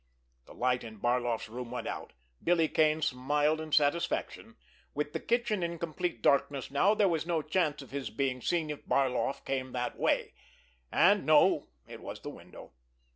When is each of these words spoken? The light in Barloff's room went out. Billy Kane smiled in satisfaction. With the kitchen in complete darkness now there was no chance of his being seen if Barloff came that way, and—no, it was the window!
The 0.47 0.55
light 0.55 0.83
in 0.83 0.97
Barloff's 0.99 1.47
room 1.47 1.69
went 1.69 1.87
out. 1.87 2.13
Billy 2.43 2.67
Kane 2.67 3.03
smiled 3.03 3.61
in 3.61 3.71
satisfaction. 3.71 4.55
With 4.95 5.13
the 5.13 5.19
kitchen 5.19 5.61
in 5.61 5.77
complete 5.77 6.23
darkness 6.23 6.71
now 6.71 6.95
there 6.95 7.07
was 7.07 7.27
no 7.27 7.43
chance 7.43 7.83
of 7.83 7.91
his 7.91 8.09
being 8.09 8.41
seen 8.41 8.71
if 8.71 8.83
Barloff 8.87 9.45
came 9.45 9.73
that 9.73 9.99
way, 9.99 10.33
and—no, 10.91 11.67
it 11.87 12.01
was 12.01 12.21
the 12.21 12.31
window! 12.31 12.71